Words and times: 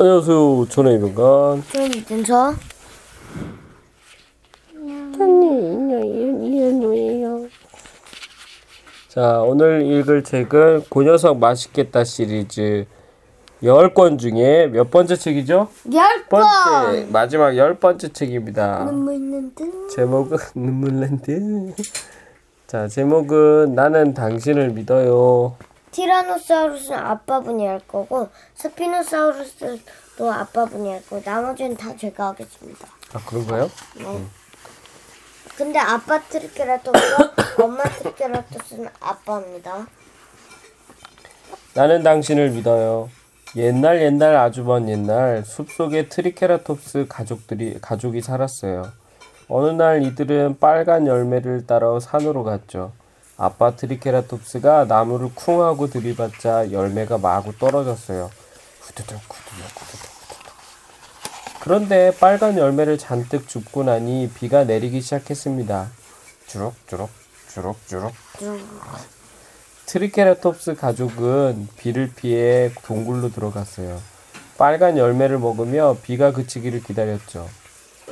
안녕하세요. 0.00 0.66
전화 0.70 0.92
이병관. 0.92 1.62
좀 1.70 1.82
이준서. 1.94 2.54
자, 9.08 9.42
오늘 9.42 9.82
읽을 9.84 10.24
책은 10.24 10.84
그 10.88 11.02
녀석 11.02 11.38
맛있겠다 11.38 12.04
시리즈 12.04 12.86
10권 13.62 14.18
중에 14.18 14.68
몇 14.68 14.90
번째 14.90 15.16
책이죠? 15.16 15.68
열 15.92 16.24
번째, 16.30 17.06
마지막 17.12 17.54
열 17.58 17.74
번째 17.78 18.08
책입니다. 18.10 18.86
눈물 18.86 19.16
있는 19.16 19.54
듯. 19.54 19.90
제목은 19.90 20.38
눈물랜드. 20.56 21.74
자, 22.66 22.88
제목은 22.88 23.74
나는 23.74 24.14
당신을 24.14 24.70
믿어요. 24.70 25.56
티라노사우루스는 25.90 26.98
아빠 26.98 27.40
분이 27.40 27.66
할 27.66 27.80
거고 27.80 28.28
스피노사우루스도 28.54 30.32
아빠 30.32 30.64
분이 30.64 30.90
할 30.90 31.02
거고 31.06 31.22
나머지는 31.24 31.76
다 31.76 31.94
제가 31.96 32.28
하겠습니다. 32.28 32.86
아, 33.12 33.18
그런가요? 33.26 33.70
네. 33.96 34.24
근데 35.56 35.78
아빠 35.78 36.20
트리케라톱스, 36.20 37.02
엄마 37.62 37.82
트리케라톱스는 37.84 38.88
아빠입니다. 39.00 39.86
나는 41.74 42.02
당신을 42.02 42.50
믿어요. 42.50 43.10
옛날 43.56 44.00
옛날 44.00 44.36
아주 44.36 44.62
먼 44.62 44.88
옛날 44.88 45.44
숲속에 45.44 46.08
트리케라톱스 46.08 47.06
가족들이 47.08 47.78
가족이 47.80 48.22
살았어요. 48.22 48.84
어느 49.48 49.70
날 49.70 50.02
이들은 50.04 50.58
빨간 50.60 51.06
열매를 51.06 51.66
따러 51.66 51.98
산으로 51.98 52.44
갔죠. 52.44 52.92
아빠 53.42 53.74
트리케라톱스가 53.74 54.84
나무를 54.84 55.30
쿵 55.34 55.62
하고 55.62 55.88
들이받자 55.88 56.72
열매가 56.72 57.16
마구 57.16 57.56
떨어졌어요. 57.56 58.30
그런데 61.60 62.12
빨간 62.20 62.58
열매를 62.58 62.98
잔뜩 62.98 63.48
줍고 63.48 63.84
나니 63.84 64.28
비가 64.34 64.64
내리기 64.64 65.00
시작했습니다. 65.00 65.88
주룩 66.48 66.74
주룩 66.86 67.08
주룩 67.48 67.76
주룩 67.86 68.12
트리케라톱스 69.86 70.74
가족은 70.74 71.66
비를 71.78 72.12
피해 72.14 72.70
동굴로 72.84 73.32
들어갔어요. 73.32 74.02
빨간 74.58 74.98
열매를 74.98 75.38
먹으며 75.38 75.96
비가 76.02 76.32
그치기를 76.32 76.82
기다렸죠. 76.82 77.48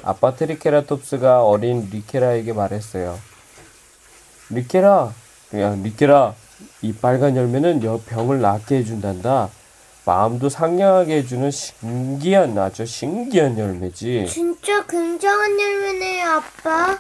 아빠 0.03 0.35
트리케라톱스가 0.35 1.45
어린 1.45 1.91
리케라에게 1.93 2.55
말했어요. 2.55 3.19
리케라, 4.51 5.13
야 5.57 5.75
리케라, 5.83 6.35
이 6.83 6.93
빨간 6.93 7.37
열매는 7.37 7.83
여 7.85 8.01
병을 8.07 8.41
낫게 8.41 8.77
해준단다. 8.77 9.51
마음도 10.05 10.49
상냥하게 10.49 11.17
해주는 11.19 11.51
신기한 11.51 12.57
아주 12.57 12.87
신기한 12.87 13.59
열매지. 13.59 14.27
진짜 14.29 14.85
굉장한 14.87 15.61
열매네요, 15.61 16.31
아빠. 16.31 16.99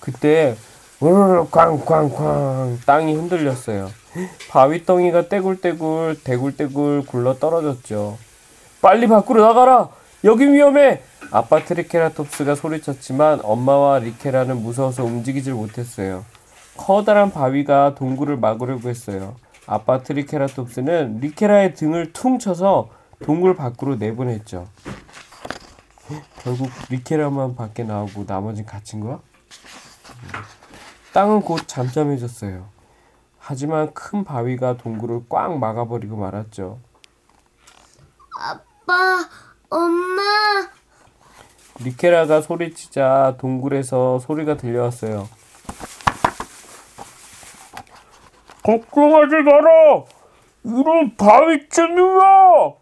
그때 0.00 0.56
우르르 0.98 1.46
쾅쾅쾅 1.48 2.80
땅이 2.84 3.14
흔들렸어요. 3.14 3.90
바위덩이가 4.50 5.28
떼굴떼굴 5.28 6.20
대굴대굴 6.24 7.06
굴러 7.06 7.38
떨어졌죠. 7.38 8.18
빨리 8.82 9.06
밖으로 9.06 9.46
나가라. 9.46 9.88
여기 10.24 10.52
위험해. 10.52 11.02
아빠 11.32 11.64
트리케라톱스가 11.64 12.56
소리쳤지만 12.56 13.40
엄마와 13.44 14.00
리케라는 14.00 14.62
무서워서 14.62 15.04
움직이질 15.04 15.54
못했어요. 15.54 16.24
커다란 16.76 17.30
바위가 17.30 17.94
동굴을 17.94 18.36
막으려고 18.36 18.88
했어요. 18.88 19.36
아빠 19.66 20.02
트리케라톱스는 20.02 21.20
리케라의 21.20 21.74
등을 21.74 22.12
퉁 22.12 22.40
쳐서 22.40 22.90
동굴 23.22 23.54
밖으로 23.54 23.94
내보냈죠. 23.96 24.66
결국 26.40 26.68
리케라만 26.88 27.54
밖에 27.54 27.84
나오고 27.84 28.24
나머진 28.26 28.66
갇힌 28.66 28.98
거야? 29.00 29.20
땅은 31.12 31.42
곧 31.42 31.62
잠잠해졌어요. 31.68 32.66
하지만 33.38 33.94
큰 33.94 34.24
바위가 34.24 34.78
동굴을 34.78 35.26
꽉 35.28 35.56
막아버리고 35.58 36.16
말았죠. 36.16 36.80
아빠, 38.36 39.28
엄마. 39.68 40.79
리케라가 41.82 42.42
소리치자 42.42 43.36
동굴에서 43.38 44.18
소리가 44.18 44.56
들려왔어요. 44.56 45.28
걱정하지 48.62 49.36
마라! 49.36 50.04
이런 50.64 51.16
바위쯤이야! 51.16 52.72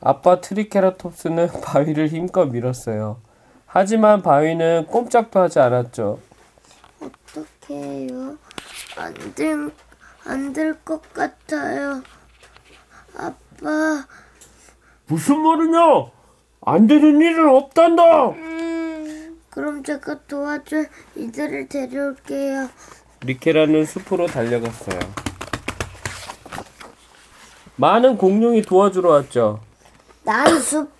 아빠 0.00 0.40
트리케라톱스는 0.40 1.48
바위를 1.62 2.08
힘껏 2.08 2.46
밀었어요. 2.46 3.20
하지만 3.66 4.22
바위는 4.22 4.86
꼼짝도 4.86 5.40
하지 5.40 5.60
않았죠. 5.60 6.18
어떻게 7.00 7.74
해요? 7.74 8.36
안 8.96 9.34
될, 9.34 9.70
안될 10.24 10.84
것 10.84 11.00
같아요. 11.12 12.02
아빠. 13.16 14.06
무슨 15.06 15.40
말이냐? 15.40 15.78
안 16.66 16.86
되는 16.86 17.20
일은 17.20 17.48
없단다! 17.48 18.28
음, 18.30 19.38
그럼 19.50 19.82
제가 19.82 20.20
도와줄 20.26 20.88
이들을 21.14 21.68
데려올게요. 21.68 22.68
리케라는 23.20 23.84
숲으로 23.84 24.26
달려갔어요. 24.26 24.98
많은 27.76 28.16
공룡이 28.16 28.62
도와주러 28.62 29.10
왔죠. 29.10 29.60
난 30.24 30.58
숲, 30.58 30.90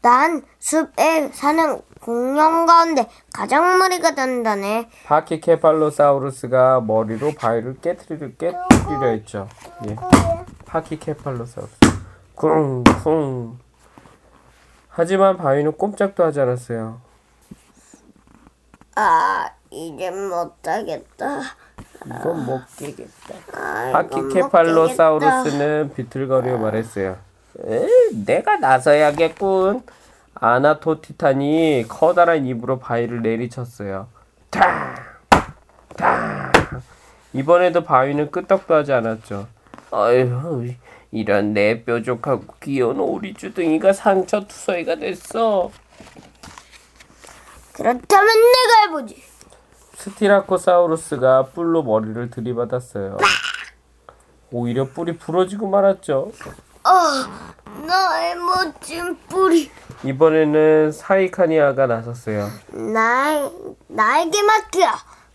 난 0.00 0.42
숲에 0.58 1.28
사는 1.32 1.80
공룡 2.00 2.64
가운데 2.66 3.08
가장 3.34 3.78
머리가 3.78 4.14
단단해. 4.14 4.88
파키케팔로사우루스가 5.04 6.80
머리로 6.80 7.32
바위를 7.34 7.76
깨트리려, 7.80 8.28
깨트리려 8.38 9.06
했죠. 9.08 9.48
예. 9.88 9.96
파키케팔로사우루스. 10.64 11.76
쿵쿵. 12.34 13.58
하지만 14.94 15.36
바위는 15.38 15.72
꼼짝도 15.72 16.22
하지 16.24 16.40
않았어요. 16.40 17.00
아, 18.94 19.50
이젠 19.70 20.28
못하겠다. 20.28 21.40
이건 22.04 22.44
못 22.44 22.60
깨겠다. 22.76 23.34
아, 23.54 23.88
이건 23.88 23.92
파키케팔로사우루스는 24.10 25.94
비틀거리며 25.94 26.58
말했어요. 26.58 27.16
에, 27.66 27.86
내가 28.26 28.56
나서야겠군. 28.58 29.82
아나토티탄이 30.34 31.86
커다란 31.88 32.44
입으로 32.46 32.78
바위를 32.78 33.22
내리쳤어요. 33.22 34.08
탕! 34.50 34.94
탕! 35.96 36.52
이번에도 37.32 37.84
바위는 37.84 38.30
끄떡도 38.30 38.74
하지 38.74 38.92
않았죠. 38.92 39.46
어휴, 39.90 40.74
이런 41.12 41.52
내 41.52 41.84
뾰족하고 41.84 42.54
귀여운 42.62 42.98
오리 42.98 43.34
주둥이가 43.34 43.92
상처투성이가 43.92 44.96
됐어. 44.96 45.70
그렇다면 47.72 48.26
내가 48.26 48.80
해보지. 48.86 49.22
스티라코사우루스가 49.94 51.46
뿔로 51.54 51.82
머리를 51.82 52.30
들이받았어요. 52.30 53.18
오히려 54.50 54.86
뿔이 54.88 55.18
부러지고 55.18 55.68
말았죠. 55.68 56.32
어, 56.84 56.90
나의 57.86 58.34
멋진 58.36 59.16
뿌리. 59.28 59.70
이번에는 60.04 60.92
사이카니아가 60.92 61.86
나섰어요. 61.86 62.48
나, 62.68 63.50
나에게 63.86 64.42
맡겨. 64.42 64.80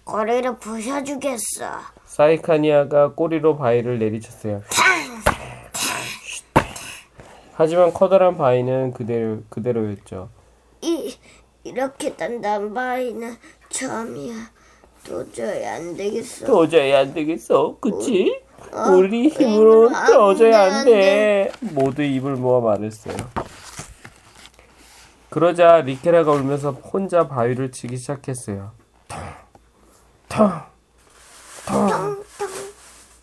거리를 0.05 0.57
부셔주겠어. 0.57 1.65
사이카니아가 2.05 3.11
꼬리로 3.13 3.57
바위를 3.57 3.99
내리쳤어요. 3.99 4.61
하지만 7.57 7.91
커다란 7.91 8.37
바위는 8.37 8.93
그대로 8.93 9.39
그대로였죠. 9.49 10.29
이, 10.81 11.17
이렇게 11.63 12.15
단단한 12.15 12.71
바위는 12.71 13.35
처음이야. 13.69 14.35
도저히 15.03 15.65
안 15.65 15.97
되겠어. 15.97 16.45
도저히 16.45 16.93
안 16.93 17.15
되겠어, 17.15 17.77
그치? 17.81 18.43
어, 18.71 18.91
우리 18.91 19.29
힘으로 19.29 19.89
도저히 20.05 20.53
안안 20.53 20.85
돼. 20.85 21.51
모두 21.61 22.03
입을 22.03 22.35
모아 22.35 22.61
말했어요. 22.61 23.15
그러자 25.31 25.81
리케라가 25.81 26.33
울면서 26.33 26.71
혼자 26.71 27.27
바위를 27.27 27.71
치기 27.71 27.97
시작했어요. 27.97 28.71
텅, 29.07 29.23
텅, 30.29 30.61
텅. 31.65 32.23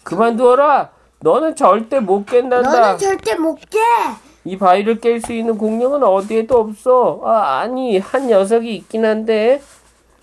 그만두어라. 0.02 0.93
너는 1.24 1.56
절대 1.56 2.00
못 2.00 2.26
깬단다. 2.26 2.70
너는 2.70 2.98
절대 2.98 3.34
못 3.34 3.58
깨. 3.70 3.78
이 4.44 4.58
바위를 4.58 5.00
깰 5.00 5.24
수 5.24 5.32
있는 5.32 5.56
공룡은 5.56 6.04
어디에도 6.04 6.60
없어. 6.60 7.22
아, 7.24 7.60
아니, 7.60 7.98
한 7.98 8.26
녀석이 8.26 8.76
있긴 8.76 9.06
한데. 9.06 9.62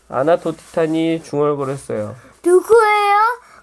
아나토티탄이 0.10 1.24
중얼거렸어요. 1.24 2.16
누구예요? 2.46 3.18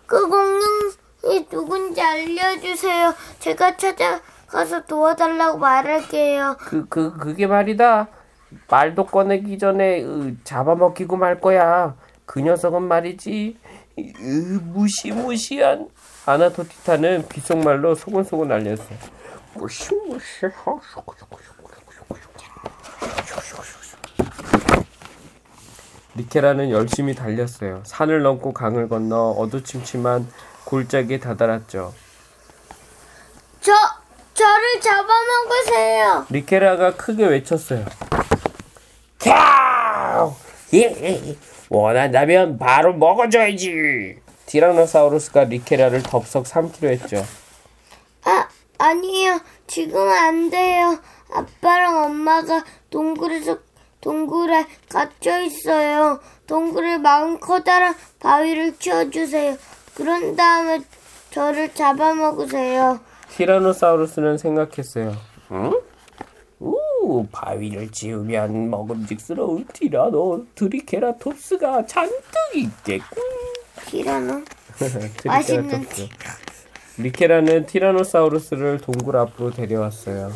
그 0.07 0.29
공룡이 0.29 1.47
누군지 1.49 2.01
알려주세요. 2.01 3.15
제가 3.39 3.77
찾아 3.77 4.21
가서 4.49 4.85
도와달라고 4.85 5.59
말할게요. 5.59 6.57
그, 6.59 6.87
그, 6.89 7.17
그게 7.19 7.47
말이다. 7.47 8.09
말도 8.69 9.07
꺼내기 9.07 9.59
전에 9.59 10.03
으, 10.03 10.35
잡아먹히고 10.43 11.17
말 11.17 11.41
거야. 11.41 11.95
그 12.27 12.41
녀석은 12.41 12.83
말이지. 12.83 13.57
으, 13.99 14.61
무시무시한. 14.65 15.89
아나토티타는 16.29 17.27
귓속말로 17.29 17.95
소곤소곤 17.95 18.53
알렸어. 18.53 18.85
무시무시한. 19.55 20.53
리케라는 26.15 26.71
열심히 26.71 27.15
달렸어요. 27.15 27.83
산을 27.87 28.21
넘고 28.21 28.53
강을 28.53 28.91
건너 28.91 29.31
어두침침한 29.39 30.29
골짜기에 30.65 31.19
다다랐죠. 31.19 31.95
저, 33.61 33.73
저를 34.35 34.81
잡아먹으세요. 34.83 36.27
리케라가 36.29 36.97
크게 36.97 37.25
외쳤어요. 37.25 37.87
캬! 39.19 40.35
원한다면 41.71 42.59
바로 42.59 42.93
먹어줘야지. 42.93 44.28
티라노사우루스가 44.49 45.45
리케라를 45.45 46.03
덥석 46.03 46.47
삼키려 46.47 46.89
했죠. 46.91 47.23
아, 48.25 48.49
아니에요. 48.79 49.41
지금은 49.67 50.11
안 50.11 50.51
돼요. 50.51 50.99
아빠랑 51.33 52.05
엄마가 52.05 52.65
동굴에서 52.91 53.59
동굴에 54.01 54.65
갇혀 54.89 55.41
있어요. 55.43 56.21
동굴을 56.47 56.97
막은 56.99 57.39
커다란 57.39 57.95
바위를 58.21 58.79
치워주세요. 58.79 59.57
그런 59.95 60.35
다음에 60.35 60.81
저를 61.31 61.75
잡아먹으세요. 61.75 63.01
티라노사우루스는 63.37 64.39
생각했어요. 64.39 65.15
응? 65.51 65.73
우, 66.61 67.27
바위를 67.31 67.93
치우면 67.93 68.71
먹음직스러운 68.71 69.67
티라노 69.73 70.47
트리케라톱스가 70.55 71.87
잔뜩 71.87 72.19
있겠군. 72.55 73.23
티라노? 73.87 74.43
맛있는 75.25 75.69
트리케라톱스. 75.69 76.09
리케라는 76.99 77.67
티라노사우루스를 77.67 78.79
동굴 78.81 79.17
앞으로 79.17 79.51
데려왔어요. 79.53 80.33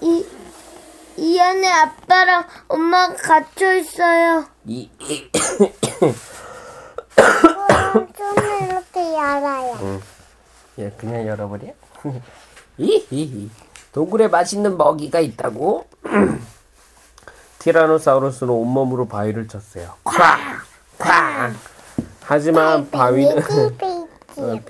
이, 0.00 0.26
이 1.16 1.40
안에 1.40 1.66
아빠랑 1.66 2.44
엄마가 2.68 3.14
갇혀 3.16 3.74
있어요. 3.76 4.46
이, 4.66 4.90
이좀 5.00 6.14
이렇게 8.62 9.14
열어요. 9.14 10.00
예, 10.78 10.90
그냥 10.98 11.26
열어버려. 11.26 11.68
이히히. 12.78 13.50
동굴에 13.92 14.28
맛있는 14.28 14.76
먹이가 14.76 15.20
있다고? 15.20 15.86
티라노사우루스는 17.64 18.52
온몸으로 18.52 19.08
바위를 19.08 19.48
쳤어요. 19.48 19.94
쾅! 20.04 20.14
쾅! 20.98 21.54
하지만 22.20 22.90
바위는 22.90 23.38
어. 24.36 24.60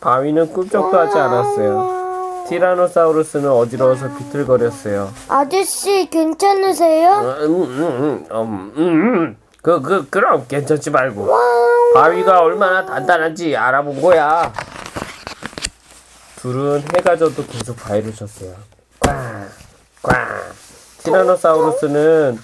바위는 0.00 0.52
꿈쩍도 0.52 0.96
하지 0.96 1.18
않았어요. 1.18 2.44
티라노사우루스는 2.48 3.50
어지러워서 3.50 4.16
비틀거렸어요. 4.16 5.12
아저씨 5.28 6.08
괜찮으세요? 6.08 7.10
음, 7.10 7.62
음, 7.62 7.80
음, 7.80 8.26
음, 8.30 8.72
음. 8.76 9.36
그, 9.60 9.80
그, 9.82 10.08
그럼 10.08 10.46
괜찮지 10.46 10.90
말고. 10.90 11.28
바위가 11.94 12.42
얼마나 12.42 12.86
단단한지 12.86 13.56
알아본 13.56 14.00
거야. 14.00 14.52
둘은 16.36 16.84
해가 16.96 17.16
져도 17.16 17.44
계속 17.46 17.76
바위를 17.76 18.14
쳤어요. 18.14 18.54
꽝, 19.00 19.48
꽝. 20.00 20.61
티라노사우루스는 21.02 22.38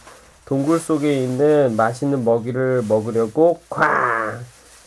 동굴 0.44 0.78
속에 0.78 1.22
있는 1.22 1.76
맛있는 1.76 2.24
먹이를 2.24 2.82
먹으려고 2.88 3.60
꽝, 3.68 4.40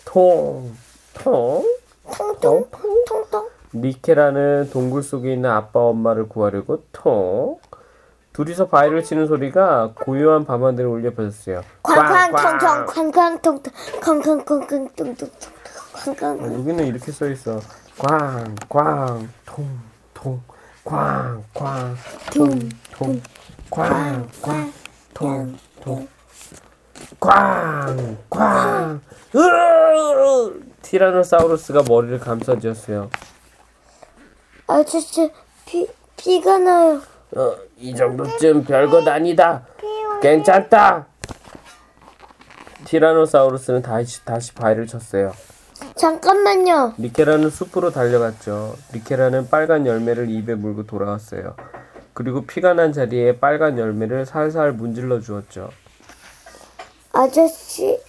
통, 0.05 0.75
통, 1.13 1.63
통통 2.11 2.65
통통. 3.07 3.49
니케라는 3.73 4.69
동굴 4.71 5.03
속에 5.03 5.33
있는 5.33 5.49
아빠 5.49 5.79
엄마를 5.79 6.27
구하려고 6.27 6.83
통. 6.91 7.57
둘이서 8.33 8.67
바위를 8.67 9.03
치는 9.03 9.27
소리가 9.27 9.91
고요한 9.95 10.45
밤하늘에 10.45 10.85
울려 10.85 11.13
퍼졌어요. 11.13 11.61
쾅쾅 11.83 12.31
통통 12.31 13.11
쾅쾅 13.11 13.41
통통 13.41 13.73
쾅쾅 14.01 14.45
쾅쾅 14.45 14.89
통통 14.95 15.29
쾅쾅 15.93 16.53
여기는 16.59 16.87
이렇게 16.87 17.11
써 17.11 17.27
있어. 17.29 17.59
꽝, 17.97 18.55
꽝, 18.69 19.29
통, 19.45 19.79
통, 20.13 20.41
꽝, 20.83 21.43
꽝, 21.53 21.95
통, 22.33 22.69
통, 22.93 23.21
꽝, 23.71 24.29
꽝, 24.41 24.73
통, 25.13 25.57
통, 25.79 26.07
꽝, 27.21 28.17
꽝. 28.29 29.01
으! 29.33 30.61
티라노사우루스가 30.81 31.83
머리를 31.87 32.19
감싸쥐었어요. 32.19 33.09
아저씨 34.67 35.31
피 35.65 35.87
피가 36.17 36.57
나요. 36.57 37.01
어, 37.37 37.55
이 37.77 37.95
정도쯤 37.95 38.65
별것 38.65 39.07
아니다. 39.07 39.65
괜찮다. 40.21 41.07
티라노사우루스는 42.83 43.81
다시 43.83 44.25
다시 44.25 44.53
바위를 44.53 44.85
쳤어요. 44.85 45.31
잠깐만요. 45.95 46.95
리케라는 46.97 47.49
숲으로 47.49 47.91
달려갔죠. 47.91 48.75
리케라는 48.91 49.49
빨간 49.49 49.87
열매를 49.87 50.29
입에 50.29 50.55
물고 50.55 50.85
돌아왔어요. 50.85 51.55
그리고 52.13 52.45
피가 52.45 52.73
난 52.73 52.91
자리에 52.93 53.39
빨간 53.39 53.77
열매를 53.77 54.25
살살 54.25 54.73
문질러 54.73 55.21
주었죠. 55.21 55.69
아저씨 57.13 57.99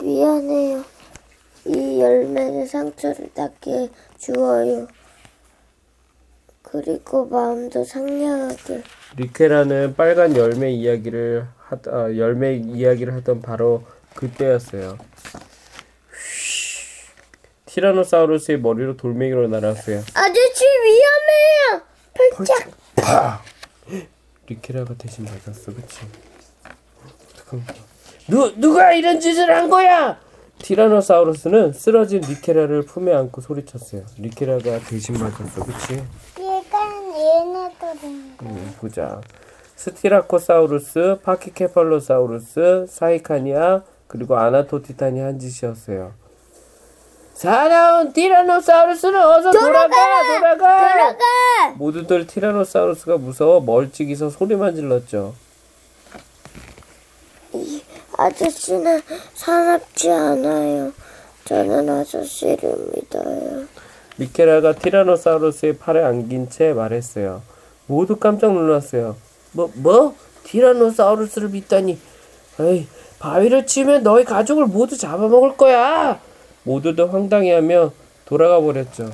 미안해요. 0.00 0.84
이 1.66 2.00
열매는 2.00 2.66
상처를 2.66 3.30
낫게 3.34 3.90
주어요. 4.18 4.86
그리고 6.62 7.24
마음도 7.26 7.84
상냥하게. 7.84 8.82
리케라는 9.16 9.94
빨간 9.96 10.36
열매 10.36 10.70
이야기를 10.72 11.46
하다 11.58 11.90
아, 11.92 12.16
열매 12.16 12.54
이야기를 12.56 13.14
하던 13.14 13.42
바로 13.42 13.84
그때였어요. 14.14 14.98
티라노사우루스의 17.66 18.60
머리로 18.60 18.96
돌멩이로 18.96 19.48
날았어요. 19.48 19.98
아저씨 20.14 20.64
위험해요. 20.64 21.82
펄짝. 22.36 22.83
리케라가 24.46 24.94
대신 24.94 25.24
맞았어, 25.24 25.72
그치? 25.74 26.00
누 28.28 28.52
누가 28.58 28.92
이런 28.92 29.20
짓을 29.20 29.54
한 29.54 29.68
거야? 29.70 30.18
티라노사우루스는 30.58 31.72
쓰러진 31.72 32.20
리케라를 32.22 32.82
품에 32.82 33.12
안고 33.14 33.40
소리쳤어요. 33.40 34.04
리케라가 34.18 34.78
대신 34.80 35.14
맞았어, 35.14 35.64
그치? 35.64 36.02
얘가 36.38 36.78
얘네들은. 37.16 38.36
음, 38.42 38.74
보자. 38.78 39.20
스티라코사우루스, 39.76 41.18
파키케팔로사우루스, 41.22 42.86
사이카니아, 42.88 43.82
그리고 44.06 44.36
아나토티탄이 44.38 45.20
한 45.20 45.38
짓이었어요. 45.38 46.12
사나운 47.34 48.12
티라노사우루스는 48.12 49.20
어서 49.20 49.50
돌아가, 49.50 49.88
돌아가! 49.88 50.94
들어가. 50.94 51.70
모두들 51.76 52.26
티라노사우루스가 52.26 53.16
무서워 53.18 53.60
멀찍이서 53.60 54.30
소리만 54.30 54.76
질렀죠. 54.76 55.34
이 57.52 57.82
아저씨는 58.16 59.02
사납지 59.34 60.10
않아요. 60.10 60.92
저는 61.44 61.88
아저씨를 61.90 62.76
믿어요. 62.94 63.64
리케라가 64.16 64.74
티라노사우루스의 64.76 65.78
팔에 65.78 66.04
안긴 66.04 66.48
채 66.50 66.72
말했어요. 66.72 67.42
모두 67.86 68.16
깜짝 68.16 68.52
놀랐어요. 68.52 69.16
뭐, 69.52 69.70
뭐? 69.74 70.14
티라노사우루스를 70.44 71.48
믿다니. 71.48 71.98
에이, 72.60 72.86
바위를 73.18 73.66
치면 73.66 74.04
너희 74.04 74.24
가족을 74.24 74.66
모두 74.66 74.96
잡아먹을 74.96 75.56
거야. 75.56 76.20
모두들 76.64 77.12
황당해하며 77.12 77.92
돌아가 78.24 78.60
버렸죠. 78.60 79.10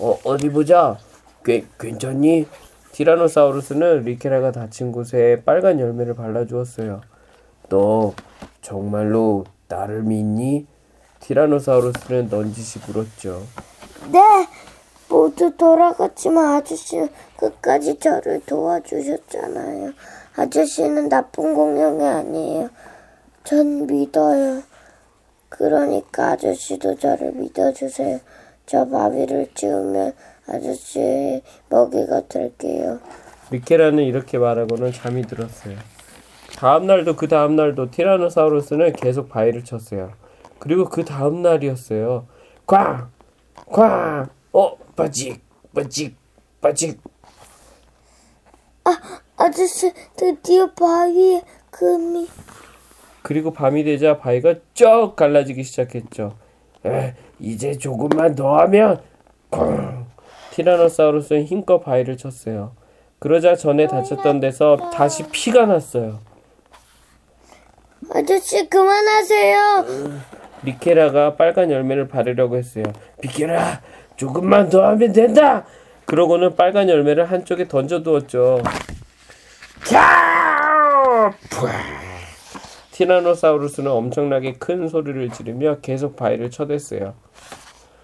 어, 0.00 0.18
어디 0.24 0.50
보자. 0.50 0.98
괜, 1.44 1.66
괜찮니? 1.78 2.46
티라노사우루스는 2.92 4.04
리케라가 4.04 4.52
다친 4.52 4.92
곳에 4.92 5.42
빨간 5.44 5.80
열매를 5.80 6.14
발라주었어요. 6.14 7.00
너 7.68 8.14
정말로 8.60 9.44
나를 9.68 10.02
믿니? 10.02 10.66
티라노사우루스는 11.20 12.28
넌지시 12.30 12.80
물었죠. 12.86 13.42
네, 14.12 14.20
모두 15.08 15.56
돌아갔지만 15.56 16.56
아저씨는 16.56 17.08
끝까지 17.36 17.98
저를 17.98 18.40
도와주셨잖아요. 18.46 19.92
아저씨는 20.36 21.08
나쁜 21.08 21.54
공룡이 21.54 22.04
아니에요. 22.04 22.68
전 23.44 23.86
믿어요. 23.86 24.62
그러니까 25.56 26.32
아저씨도 26.32 26.96
저를 26.96 27.32
믿어주세요. 27.32 28.18
저 28.66 28.84
바위를 28.88 29.48
치우면 29.54 30.12
아저씨의 30.48 31.42
먹이가 31.68 32.26
될게요. 32.28 32.98
미케라는 33.50 34.02
이렇게 34.02 34.36
말하고는 34.36 34.92
잠이 34.92 35.22
들었어요. 35.22 35.76
다음 36.56 36.86
날도 36.86 37.14
그 37.14 37.28
다음 37.28 37.54
날도 37.54 37.90
티라노사우루스는 37.90 38.94
계속 38.94 39.28
바위를 39.28 39.64
쳤어요. 39.64 40.12
그리고 40.58 40.88
그 40.88 41.04
다음 41.04 41.42
날이었어요. 41.42 42.26
꽝! 42.66 43.10
꽝! 43.70 44.28
어, 44.52 44.76
빠직! 44.96 45.40
빠직! 45.72 46.16
빠직! 46.60 47.00
아저씨 49.36 49.92
드디어 50.16 50.70
바위에 50.72 51.42
금이 51.70 52.28
그리고 53.24 53.54
밤이 53.54 53.84
되자 53.84 54.18
바위가 54.18 54.56
쩍 54.74 55.16
갈라지기 55.16 55.62
시작했죠. 55.64 56.36
에, 56.84 57.14
이제 57.40 57.72
조금만 57.72 58.34
더 58.34 58.58
하면 58.58 59.00
꽝! 59.50 60.04
티라노사우루스는 60.50 61.44
힘껏 61.44 61.78
바위를 61.78 62.18
쳤어요. 62.18 62.72
그러자 63.20 63.56
전에 63.56 63.86
다쳤던 63.86 64.40
데서 64.40 64.76
다시 64.92 65.26
피가 65.30 65.64
났어요. 65.64 66.20
아저씨 68.14 68.68
그만하세요. 68.68 69.84
리케라가 70.64 71.36
빨간 71.36 71.70
열매를 71.70 72.08
바르려고 72.08 72.58
했어요. 72.58 72.84
비켜라! 73.22 73.80
조금만 74.16 74.68
더 74.68 74.84
하면 74.88 75.14
된다! 75.14 75.64
그러고는 76.04 76.56
빨간 76.56 76.90
열매를 76.90 77.24
한쪽에 77.24 77.68
던져두었죠. 77.68 78.60
캬! 79.80 81.32
티라노사우루스는 82.94 83.90
엄청나게 83.90 84.54
큰 84.54 84.86
소리를 84.88 85.28
지르며 85.30 85.78
계속 85.82 86.14
바위를 86.14 86.50
쳐댔어요. 86.50 87.14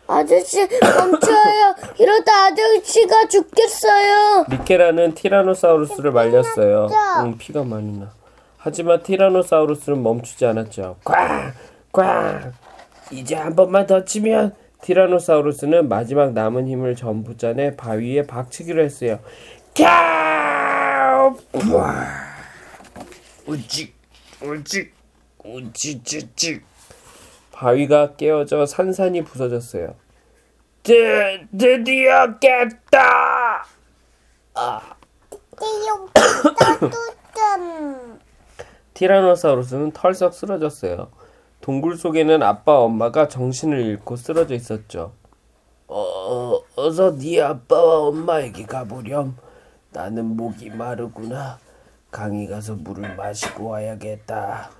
아저씨 0.08 0.58
멈춰요. 0.58 1.76
이러다 1.96 2.46
아저씨가 2.46 3.28
죽겠어요. 3.28 4.46
리케라는 4.50 5.14
티라노사우루스를 5.14 6.10
말렸어요. 6.10 6.88
응, 7.20 7.38
피가 7.38 7.62
많이 7.62 7.98
나. 7.98 8.10
하지만 8.56 9.00
티라노사우루스는 9.04 10.02
멈추지 10.02 10.44
않았죠. 10.46 10.96
꽝! 11.04 11.52
꽝! 11.92 12.52
이제 13.12 13.36
한 13.36 13.54
번만 13.54 13.86
더 13.86 14.04
치면 14.04 14.56
티라노사우루스는 14.82 15.88
마지막 15.88 16.32
남은 16.32 16.66
힘을 16.66 16.96
전부 16.96 17.36
짜내 17.36 17.76
바위에 17.76 18.26
박치기로 18.26 18.82
했어요. 18.82 19.20
캬! 19.74 21.36
우와! 21.54 22.06
우직, 23.46 23.99
우직, 24.42 24.94
우직직직. 25.44 26.64
바위가 27.52 28.16
깨어져 28.16 28.64
산산이 28.64 29.22
부서졌어요. 29.24 29.94
드, 30.82 31.46
드디어 31.56 32.38
깼다! 32.38 33.66
티라노사우루스는 38.94 39.92
털썩 39.92 40.32
쓰러졌어요. 40.34 41.10
동굴 41.60 41.96
속에는 41.96 42.42
아빠 42.42 42.78
엄마가 42.78 43.28
정신을 43.28 43.80
잃고 43.82 44.16
쓰러져 44.16 44.54
있었죠. 44.54 45.12
어, 45.86 46.62
어서 46.76 47.16
네 47.16 47.40
아빠와 47.42 48.08
엄마에게 48.08 48.64
가보렴. 48.64 49.36
나는 49.90 50.36
목이 50.36 50.70
마르구나. 50.70 51.58
강에 52.10 52.46
가서 52.46 52.74
물을 52.74 53.14
마시고 53.16 53.68
와야겠다. 53.68 54.70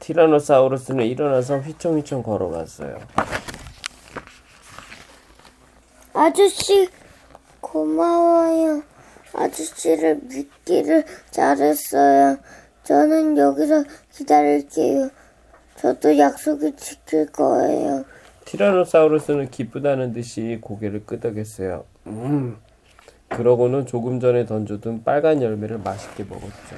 티라노사우루스는 0.00 1.04
일어나서 1.06 1.58
휘청휘청 1.58 2.22
걸어갔어요. 2.22 2.98
아저씨 6.12 6.88
고마워요. 7.60 8.82
아저씨를 9.34 10.20
믿기를 10.22 11.04
잘했어요. 11.30 12.38
저는 12.82 13.36
여기서 13.38 13.84
기다릴게요. 14.12 15.10
저도 15.76 16.18
약속을 16.18 16.76
지킬 16.76 17.26
거예요. 17.26 18.04
티라노사우루스는 18.46 19.50
기쁘다는 19.50 20.12
듯이 20.12 20.58
고개를 20.60 21.06
끄덕였어요. 21.06 21.84
음. 22.08 22.58
그러고는 23.30 23.86
조금 23.86 24.20
전에 24.20 24.44
던져둔 24.44 25.04
빨간 25.04 25.42
열매를 25.42 25.78
맛있게 25.78 26.24
먹었죠. 26.24 26.76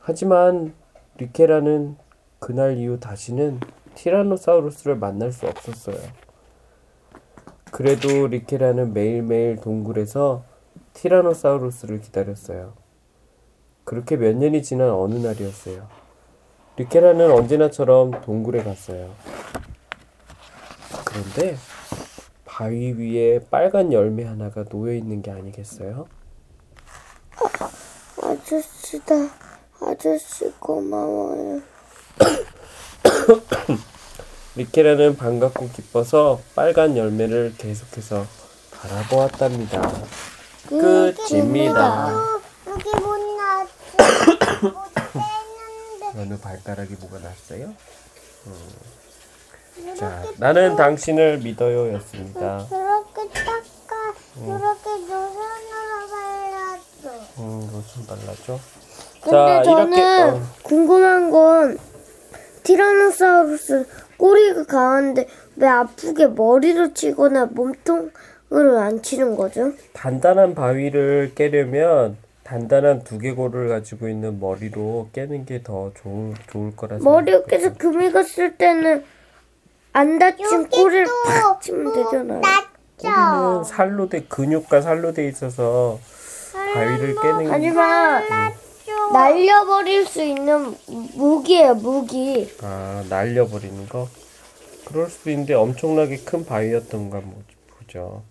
하지만 0.00 0.74
리케라는 1.16 1.96
그날 2.38 2.76
이후 2.76 2.98
다시는 2.98 3.60
티라노사우루스를 3.94 4.96
만날 4.96 5.32
수 5.32 5.46
없었어요. 5.46 5.96
그래도 7.70 8.26
리케라는 8.26 8.92
매일매일 8.92 9.56
동굴에서 9.56 10.44
티라노사우루스를 10.94 12.00
기다렸어요. 12.00 12.74
그렇게 13.84 14.16
몇 14.16 14.36
년이 14.36 14.62
지난 14.62 14.90
어느 14.90 15.14
날이었어요. 15.14 15.86
리케라는 16.76 17.30
언제나처럼 17.30 18.22
동굴에 18.22 18.62
갔어요. 18.64 19.14
그런데 21.04 21.56
바위 22.60 22.92
위에 22.92 23.40
빨간 23.50 23.90
열매 23.90 24.22
하나가 24.22 24.64
놓여 24.64 24.92
있는 24.92 25.22
게 25.22 25.30
아니겠어요? 25.30 26.06
아저씨다. 28.22 29.14
아저씨 29.80 30.44
고마워요. 30.58 31.62
리케라는 34.56 35.16
반갑고 35.16 35.70
기뻐서 35.70 36.42
빨간 36.54 36.98
열매를 36.98 37.54
계속해서 37.56 38.26
바라보았답니다. 38.72 39.80
끝입니다. 40.68 42.12
여기 42.66 42.90
못 43.00 43.16
나왔지. 43.38 43.72
못 44.60 44.74
뺐는데. 44.92 46.12
어느 46.20 46.38
발가락이 46.38 46.94
뭐가 47.00 47.20
났어요? 47.20 47.72
음. 48.48 49.09
자, 49.96 50.22
나는 50.38 50.76
당신을 50.76 51.38
믿어요 51.38 51.92
였습니다. 51.94 52.66
그렇게 52.68 53.28
닦아. 53.32 54.14
그렇게 54.34 54.90
노선으로 55.00 56.08
발랐어. 56.10 57.42
음, 57.42 57.68
로션 57.72 58.06
발라줘. 58.06 58.58
근데 59.22 59.36
자, 59.36 59.62
저는 59.62 59.92
이렇게 59.92 60.02
어, 60.22 60.40
궁금한 60.62 61.30
건 61.30 61.78
티라노사우루스 62.62 63.86
꼬리가 64.16 64.64
강한데 64.64 65.26
왜 65.56 65.66
아프게 65.68 66.26
머리로 66.28 66.92
치거나 66.94 67.46
몸통으로 67.46 68.78
안 68.78 69.02
치는 69.02 69.36
거죠? 69.36 69.72
단단한 69.92 70.54
바위를 70.54 71.32
깨려면 71.34 72.16
단단한 72.44 73.04
두개골을 73.04 73.68
가지고 73.68 74.08
있는 74.08 74.40
머리로 74.40 75.08
깨는 75.12 75.44
게 75.46 75.62
더 75.62 75.92
좋을 76.02 76.34
좋을 76.50 76.74
거라 76.76 76.98
머리에 77.00 77.42
계속 77.48 77.78
금이 77.78 78.10
갔을 78.12 78.56
때는 78.56 79.04
안 79.92 80.18
다친 80.18 80.68
꼬리를 80.68 81.06
팍 81.26 81.60
치면 81.60 81.92
되잖아요. 81.92 82.40
우리는 83.02 83.64
살로 83.64 84.08
돼 84.08 84.22
근육과 84.24 84.82
살로 84.82 85.12
돼 85.12 85.26
있어서 85.28 85.98
바위를 86.74 87.16
깨는 87.20 87.44
게 87.44 87.50
하지만 87.50 88.22
날려버릴 89.12 90.06
수 90.06 90.22
있는 90.22 90.76
무기예요, 91.16 91.74
무기. 91.74 92.52
아, 92.62 93.02
날려버리는 93.08 93.88
거? 93.88 94.06
그럴 94.84 95.08
수도 95.08 95.30
있는데 95.30 95.54
엄청나게 95.54 96.18
큰 96.18 96.44
바위였던가 96.44 97.20
뭐- 97.20 97.42
보죠. 97.78 98.22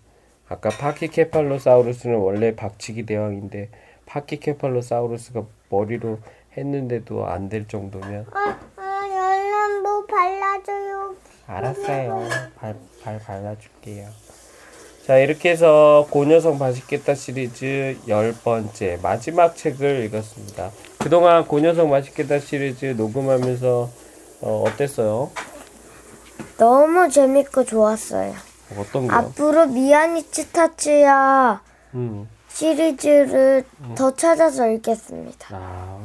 아까 0.48 0.68
파키케팔로사우루스는 0.70 2.16
원래 2.16 2.56
박치기 2.56 3.06
대왕인데 3.06 3.68
파키케팔로사우루스가 4.06 5.42
머리로 5.68 6.18
했는데도 6.56 7.26
안 7.26 7.48
될 7.48 7.68
정도면 7.68 8.26
얼른 8.76 9.82
뭐 9.82 10.04
발라줘요. 10.06 11.14
알았어요. 11.50 12.28
발, 12.56 12.76
발 13.02 13.18
발라줄게요. 13.18 14.08
자, 15.06 15.18
이렇게 15.18 15.50
해서 15.50 16.06
고녀성 16.10 16.58
맛있겠다 16.58 17.14
시리즈 17.14 17.98
열 18.06 18.32
번째 18.32 18.98
마지막 19.02 19.56
책을 19.56 20.04
읽었습니다. 20.04 20.70
그동안 20.98 21.46
고녀성 21.46 21.90
맛있겠다 21.90 22.38
시리즈 22.38 22.94
녹음하면서 22.96 23.90
어, 24.42 24.64
어땠어요? 24.66 25.30
너무 26.58 27.08
재밌고 27.10 27.64
좋았어요. 27.64 28.34
어떤 28.78 29.08
거? 29.08 29.14
앞으로 29.16 29.66
미야니치 29.66 30.52
타츠야 30.52 31.60
음. 31.94 32.28
시리즈를 32.48 33.64
더 33.96 34.14
찾아서 34.14 34.68
읽겠습니다. 34.68 35.48
아, 35.50 35.98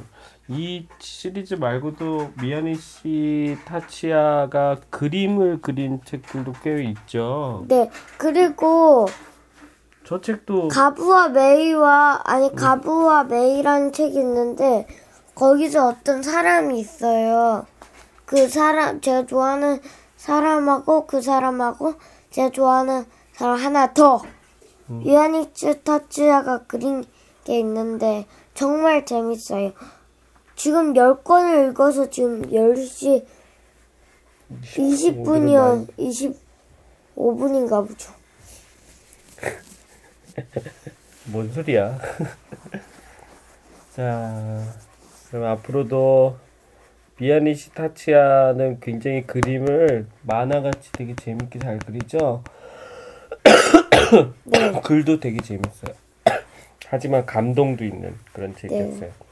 이 0.48 0.88
시리즈 1.00 1.56
말고도 1.56 2.34
미야니 2.40 2.76
씨 2.76 3.58
타치야가 3.66 4.78
그림을 4.92 5.62
그린 5.62 6.00
책들도 6.06 6.54
꽤 6.64 6.84
있죠. 6.84 7.66
네, 7.68 7.90
그리고 8.18 9.08
저 10.06 10.22
책도 10.22 10.68
가부와 10.68 11.30
메이와 11.30 12.22
아니 12.24 12.54
가부와 12.54 13.24
메이라는 13.24 13.92
책이 13.92 14.20
있는데 14.20 14.88
거기서 15.34 15.88
어떤 15.88 16.22
사람이 16.22 16.80
있어요. 16.80 17.66
그 18.26 18.48
사람 18.48 19.02
제가 19.02 19.26
좋아하는 19.26 19.80
사람하고 20.16 21.08
그 21.08 21.22
사람하고 21.22 21.96
제가 22.30 22.52
좋아하는 22.52 23.06
사람 23.34 23.58
하나 23.58 23.94
더 23.94 24.22
유아니츠 24.90 25.82
타츠야가 25.82 26.66
그린 26.68 27.04
게 27.44 27.60
있는데 27.60 28.28
정말 28.54 29.06
재밌어요. 29.06 29.74
지금 30.56 30.94
10권을 30.94 31.72
읽어서 31.72 32.10
지금 32.10 32.42
10시 32.50 33.26
20분이요 34.76 35.88
25분인가 37.18 37.88
보죠. 37.88 38.14
뭔 41.32 41.52
소리야? 41.52 42.00
자, 43.96 44.64
그럼 45.30 45.46
앞으로도 45.46 46.38
미야니시 47.18 47.74
타치야는 47.74 48.80
굉장히 48.82 49.26
그림을 49.26 50.08
만화같이 50.22 50.92
되게 50.92 51.16
재밌게 51.16 51.60
잘 51.60 51.80
그리죠? 51.80 52.44
네. 54.44 54.72
글도 54.84 55.20
되게 55.20 55.42
재밌어요. 55.42 55.96
하지만 56.88 57.26
감동도 57.26 57.84
있는 57.86 58.16
그런 58.34 58.56
책이었어요. 58.56 59.25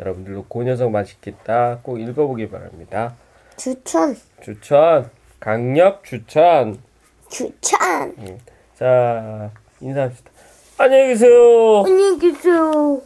여러분들도 0.00 0.46
그 0.48 0.62
녀석 0.64 0.90
맛있겠다 0.90 1.78
꼭 1.82 2.00
읽어보기 2.00 2.48
바랍니다. 2.48 3.14
추천 3.56 4.16
추천, 4.42 5.10
강력 5.38 6.02
추천. 6.04 6.78
추천 7.28 8.38
자, 8.74 9.50
인사합시다. 9.80 10.30
안녕히 10.78 11.08
계세요. 11.08 11.82
안녕히 11.84 12.18
계세요. 12.18 13.00